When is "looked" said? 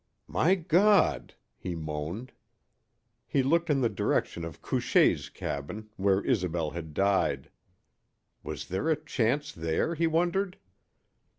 3.43-3.69